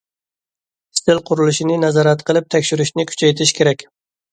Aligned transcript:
ئىستىل 0.97 1.21
قۇرۇلۇشىنى 1.27 1.77
نازارەت 1.85 2.25
قىلىپ 2.31 2.51
تەكشۈرۈشنى 2.57 3.09
كۈچەيتىش 3.13 3.57
كېرەك. 3.61 3.89